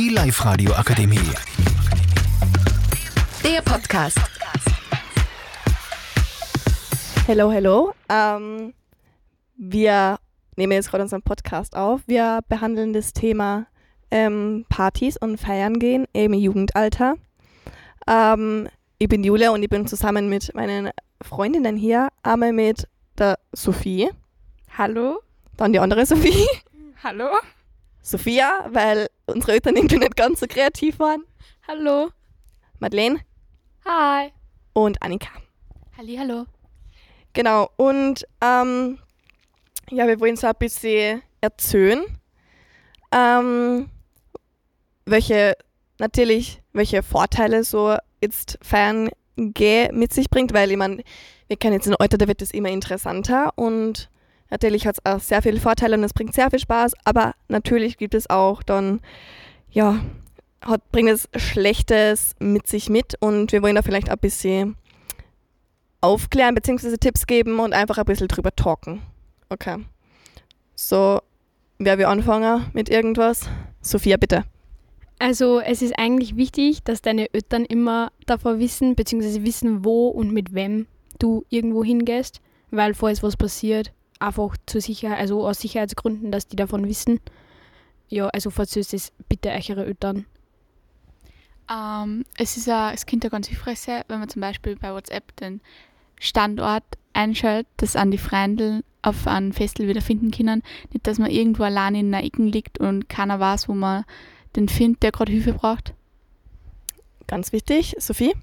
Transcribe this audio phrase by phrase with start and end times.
[0.00, 1.18] Die Live-Radio Akademie.
[3.44, 4.16] Der Podcast.
[7.26, 7.92] Hello, hello.
[8.08, 8.72] Ähm,
[9.58, 10.18] wir
[10.56, 12.00] nehmen jetzt gerade unseren Podcast auf.
[12.06, 13.66] Wir behandeln das Thema
[14.10, 17.16] ähm, Partys und Feiern gehen im Jugendalter.
[18.06, 22.08] Ähm, ich bin Julia und ich bin zusammen mit meinen Freundinnen hier.
[22.22, 22.88] Einmal mit
[23.18, 24.08] der Sophie.
[24.78, 25.20] Hallo.
[25.58, 26.46] Dann die andere Sophie.
[27.04, 27.28] Hallo.
[28.02, 31.24] Sophia, weil unsere Eltern irgendwie nicht ganz so kreativ waren.
[31.66, 32.10] Hallo.
[32.78, 33.20] Madeleine
[33.84, 34.32] Hi.
[34.72, 35.30] und Annika.
[35.96, 36.46] Halli, hallo.
[37.32, 38.98] Genau, und ähm,
[39.90, 42.04] ja, wir wollen so ein bisschen erzählen,
[43.12, 43.90] ähm,
[45.04, 45.56] welche,
[45.98, 51.02] natürlich, welche Vorteile so jetzt Feiern mit sich bringt, weil ich meine,
[51.48, 54.10] wir kennen jetzt ein Alter, da wird es immer interessanter und
[54.50, 57.96] natürlich hat es auch sehr viele Vorteile und es bringt sehr viel Spaß, aber natürlich
[57.96, 59.00] gibt es auch dann,
[59.70, 60.00] ja,
[60.62, 64.76] hat, bringt es Schlechtes mit sich mit und wir wollen da vielleicht ein bisschen
[66.00, 66.96] aufklären bzw.
[66.96, 69.02] Tipps geben und einfach ein bisschen drüber talken.
[69.48, 69.78] Okay.
[70.74, 71.20] So,
[71.78, 73.48] wer will anfangen mit irgendwas?
[73.82, 74.44] Sophia, bitte.
[75.18, 80.32] Also es ist eigentlich wichtig, dass deine Eltern immer davor wissen, beziehungsweise wissen, wo und
[80.32, 80.86] mit wem
[81.18, 86.56] du irgendwo hingehst, weil falls was passiert, einfach zur Sicherheit, also aus Sicherheitsgründen, dass die
[86.56, 87.20] davon wissen.
[88.08, 90.26] Ja, also falls es bitte eure Eltern.
[91.70, 94.92] Ähm, es, ist ja, es könnte ja ganz hilfreich sein, wenn man zum Beispiel bei
[94.92, 95.60] WhatsApp den
[96.18, 100.62] Standort einschaltet, dass an die Freunde auf einem Festival wieder finden können.
[100.92, 104.04] Nicht, dass man irgendwo allein in einer Ecke liegt und keiner weiß, wo man
[104.56, 105.94] den findet, der gerade Hilfe braucht.
[107.26, 107.94] Ganz wichtig.
[107.98, 108.34] Sophie?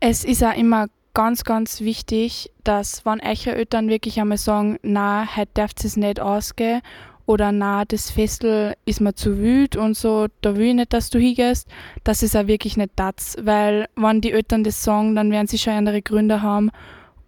[0.00, 5.36] Es ist auch immer ganz, ganz wichtig, dass wenn eure Eltern wirklich einmal sagen, na,
[5.36, 6.82] heute darf es nicht ausgehen
[7.24, 11.10] oder na, das Festel ist mir zu wild und so, da will ich nicht, dass
[11.10, 11.68] du hingehst,
[12.02, 15.58] das ist auch wirklich nicht das, weil wenn die Eltern das sagen, dann werden sie
[15.58, 16.70] schon andere Gründe haben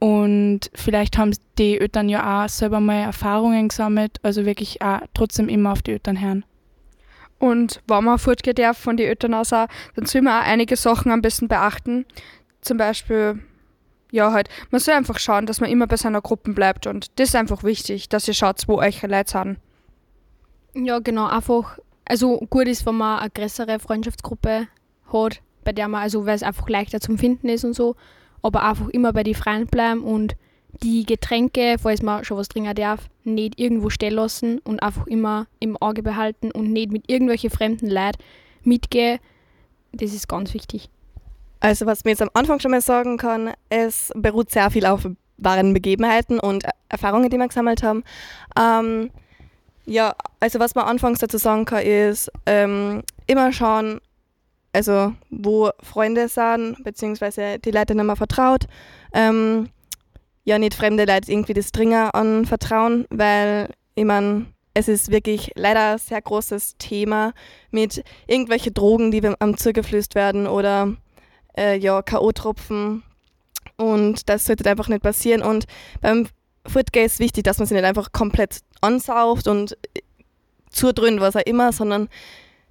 [0.00, 5.48] und vielleicht haben die Eltern ja auch selber mal Erfahrungen gesammelt, also wirklich auch trotzdem
[5.48, 6.44] immer auf die Eltern hören.
[7.38, 10.76] Und wenn man fortgehen darf von den Eltern aus, auch, dann soll man auch einige
[10.76, 12.06] Sachen am besten beachten.
[12.62, 13.40] Zum Beispiel,
[14.10, 16.86] ja, halt, man soll einfach schauen, dass man immer bei seiner Gruppe bleibt.
[16.86, 19.58] Und das ist einfach wichtig, dass ihr schaut, wo eure Leute sind.
[20.74, 24.68] Ja, genau, einfach, also gut ist, wenn man eine größere Freundschaftsgruppe
[25.12, 27.96] hat, bei der man, also weil es einfach leichter zum Finden ist und so,
[28.42, 30.36] aber einfach immer bei den Freien bleiben und
[30.82, 35.46] die Getränke, falls man schon was trinken darf, nicht irgendwo stehen lassen und einfach immer
[35.58, 38.18] im Auge behalten und nicht mit irgendwelchen fremden Leuten
[38.62, 39.18] mitgehen.
[39.92, 40.90] Das ist ganz wichtig.
[41.66, 45.08] Also was man jetzt am Anfang schon mal sagen kann, es beruht sehr viel auf
[45.36, 48.04] wahren Begebenheiten und Erfahrungen, die wir gesammelt haben.
[48.56, 49.10] Ähm,
[49.84, 54.00] ja, also was man anfangs dazu sagen kann, ist ähm, immer schauen,
[54.72, 58.68] also wo Freunde sind, beziehungsweise die Leute, denen man vertraut.
[59.12, 59.68] Ähm,
[60.44, 65.94] ja, nicht fremde Leute irgendwie das Dringen anvertrauen, weil ich meine, es ist wirklich leider
[65.94, 67.32] ein sehr großes Thema
[67.72, 70.94] mit irgendwelchen Drogen, die am zugeflößt werden oder
[71.56, 73.02] äh, ja, K.O.-Tropfen.
[73.76, 75.42] Und das sollte einfach nicht passieren.
[75.42, 75.66] Und
[76.00, 76.28] beim
[76.66, 79.76] Footgay ist wichtig, dass man sich nicht einfach komplett ansauft und
[80.70, 82.08] zudröhnt, was auch immer, sondern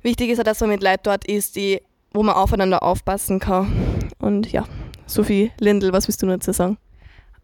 [0.02, 1.82] wichtig ist auch, dass man mit Leuten dort ist, die,
[2.14, 3.72] wo man aufeinander aufpassen kann.
[4.20, 4.66] Und ja,
[5.06, 6.78] Sophie Lindl, was willst du dazu sagen?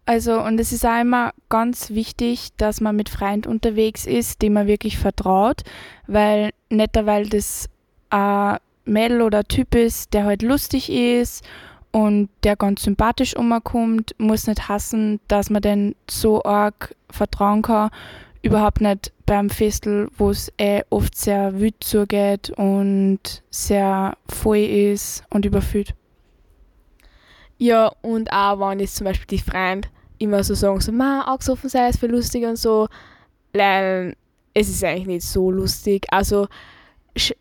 [0.04, 4.54] Also, und es ist auch immer ganz wichtig, dass man mit Freunden unterwegs ist, dem
[4.54, 5.62] man wirklich vertraut,
[6.08, 7.68] weil nicht, weil das
[8.10, 11.44] ein Mädel oder Typ ist, der halt lustig ist
[11.92, 17.90] und der ganz sympathisch umkommt, muss nicht hassen, dass man den so arg vertrauen kann.
[18.42, 25.24] Überhaupt nicht beim Festel, wo es eh oft sehr wild zugeht und sehr voll ist
[25.30, 25.94] und überfüllt.
[27.58, 29.88] Ja, und auch wenn jetzt zum Beispiel die Freunde
[30.18, 32.88] immer so sagen, so, ma, angesoffen sei es für lustig und so,
[33.52, 34.16] lernen,
[34.54, 36.06] es ist eigentlich nicht so lustig.
[36.10, 36.48] Also,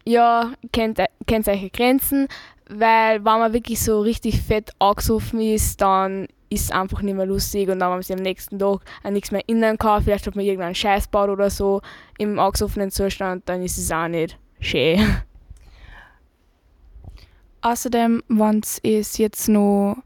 [0.05, 2.27] ja, kennt, kennt eure Grenzen,
[2.69, 7.25] weil wenn man wirklich so richtig fett angesoffen ist, dann ist es einfach nicht mehr
[7.25, 10.27] lustig und dann, wenn man sich am nächsten Tag an nichts mehr erinnern kann, vielleicht
[10.27, 11.81] hat man irgendeinen Scheiß baut oder so
[12.17, 14.99] im angesoffenen Zustand, dann ist es auch nicht schön.
[17.61, 19.97] Außerdem, wenn es jetzt noch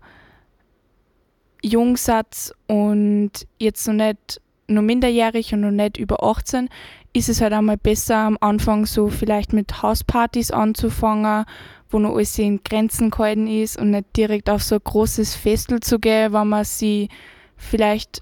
[1.63, 6.69] jung seid und jetzt noch nicht noch minderjährig und noch nicht über 18,
[7.15, 11.45] ist es halt einmal besser am Anfang so vielleicht mit Hauspartys anzufangen,
[11.89, 15.79] wo noch alles in Grenzen gehalten ist und nicht direkt auf so ein großes Festel
[15.79, 17.07] zu gehen, wenn man sie
[17.55, 18.21] vielleicht,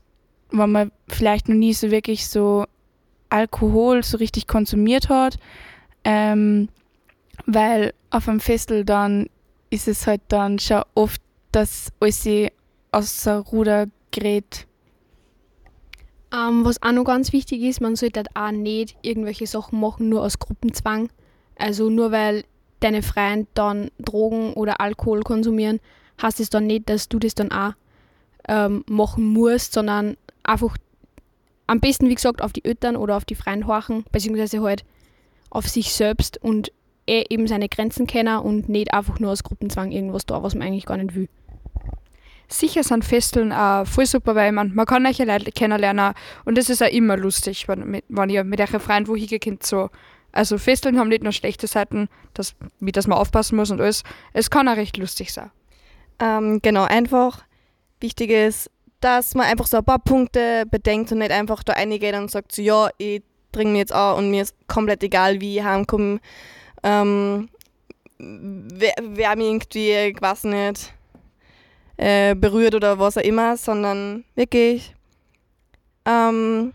[0.52, 2.66] wenn man vielleicht noch nie so wirklich so
[3.30, 5.38] Alkohol so richtig konsumiert hat.
[6.04, 6.70] Ähm,
[7.48, 9.28] weil auf einem Festel dann
[9.72, 11.20] ist es halt dann schon oft,
[11.52, 12.52] dass alles
[12.92, 14.68] außer Ruder gerät.
[16.34, 20.10] Ähm, was auch noch ganz wichtig ist, man sollte halt auch nicht irgendwelche Sachen machen,
[20.10, 21.10] nur aus Gruppenzwang.
[21.58, 22.44] Also nur weil
[22.80, 25.80] deine Freunde dann Drogen oder Alkohol konsumieren,
[26.22, 27.74] heißt es dann nicht, dass du das dann auch
[28.48, 30.76] ähm, machen musst, sondern einfach
[31.68, 34.84] am besten, wie gesagt, auf die Eltern oder auf die Freunde horchen, beziehungsweise halt
[35.50, 36.72] auf sich selbst und
[37.08, 40.68] eh eben seine Grenzen kennen und nicht einfach nur aus Gruppenzwang irgendwas da, was man
[40.68, 41.30] eigentlich gar nicht will.
[42.48, 46.14] Sicher sind Festeln auch voll super, weil man, man kann neue Leute kennenlernen
[46.46, 49.66] und das ist auch immer lustig, wenn, mit- wenn ihr mit euren Freunden wohin könnt.
[49.66, 49.90] So.
[50.32, 54.04] Also Festeln haben nicht nur schlechte Seiten, dass, wie dass man aufpassen muss und alles.
[54.34, 55.52] Es kann auch recht lustig sein.
[56.20, 57.44] Ähm, genau, einfach
[58.00, 58.70] wichtig ist,
[59.00, 62.54] dass man einfach so ein paar Punkte bedenkt und nicht einfach da reingeht und sagt,
[62.54, 66.20] so, ja, ich trinke mir jetzt an und mir ist komplett egal, wie ich heimkomme.
[66.84, 67.50] Ähm,
[68.18, 70.94] wer, wer mich irgendwie, ich weiß nicht,
[72.04, 74.94] äh, berührt oder was auch immer, sondern wirklich
[76.06, 76.74] ähm,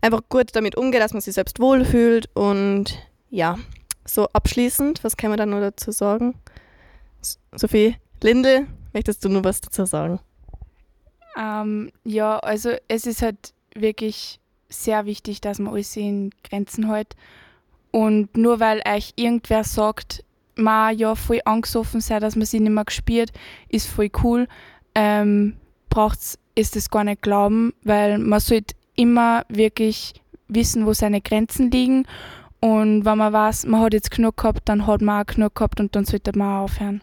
[0.00, 2.96] einfach gut damit umgeht, dass man sich selbst wohlfühlt und
[3.30, 3.58] ja,
[4.04, 6.36] so abschließend, was kann man da nur dazu sagen?
[7.52, 10.20] Sophie, Lindel, möchtest du nur was dazu sagen?
[11.36, 17.16] Ähm, ja, also es ist halt wirklich sehr wichtig, dass man alles in Grenzen hält.
[17.90, 20.24] Und nur weil euch irgendwer sagt,
[20.56, 23.32] ma ja voll angesoffen sei, dass man sie nicht mehr gespielt,
[23.68, 24.48] ist voll cool,
[24.94, 25.56] ähm,
[25.88, 30.14] braucht's ist es gar nicht glauben, weil man sollte immer wirklich
[30.48, 32.06] wissen, wo seine Grenzen liegen.
[32.60, 35.80] Und wenn man weiß, man hat jetzt genug gehabt, dann hat man auch genug gehabt
[35.80, 37.02] und dann sollte man auch aufhören.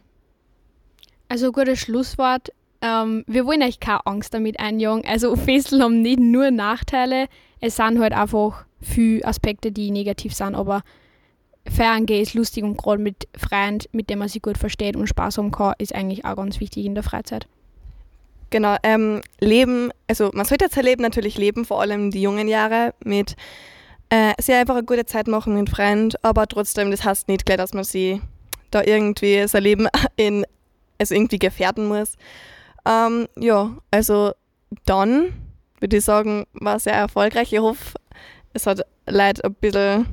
[1.28, 2.50] Also gutes Schlusswort.
[2.81, 5.04] Ähm, wir wollen euch keine Angst damit einjagen.
[5.06, 7.28] Also Festeln haben nicht nur Nachteile,
[7.60, 10.81] es sind halt einfach viele Aspekte, die negativ sind, aber
[11.69, 15.07] feiern gehen ist lustig und gerade mit Freunden, mit denen man sich gut versteht und
[15.07, 17.48] Spaß haben kann, ist eigentlich auch ganz wichtig in der Freizeit.
[18.50, 22.94] Genau, ähm, Leben, also man sollte sein Leben natürlich leben, vor allem die jungen Jahre,
[23.04, 23.36] mit
[24.10, 27.57] äh, sehr einfach eine gute Zeit machen mit Freunden, aber trotzdem, das heißt nicht gleich,
[27.57, 28.22] dass man sie
[28.72, 30.45] da irgendwie sein Leben in,
[30.98, 32.15] also irgendwie gefährden muss.
[32.88, 34.31] Ähm, ja, also
[34.86, 35.33] dann
[35.80, 37.54] würde ich sagen, war sehr erfolgreich.
[37.54, 37.98] Ich hoffe,
[38.54, 40.07] es hat Leute ein bisschen,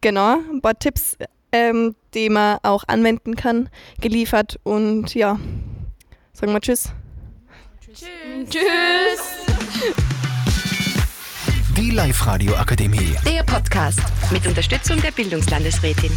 [0.00, 1.16] genau, ein paar Tipps,
[1.52, 3.68] ähm, die man auch anwenden kann,
[4.00, 5.38] geliefert und ja,
[6.32, 6.92] sagen wir Tschüss.
[11.76, 13.14] Die Live-Radio Akademie.
[13.26, 14.00] Der Podcast
[14.30, 16.12] mit Unterstützung der Bildungslandesrätin.